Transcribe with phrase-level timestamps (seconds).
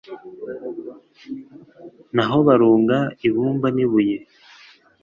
[2.15, 4.17] naho barunga ibumba n'ibuye